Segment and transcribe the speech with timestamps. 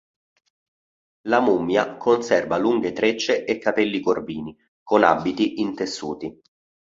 [1.27, 6.41] La mummia conserva lunghe trecce e capelli corvini, con abiti intessuti.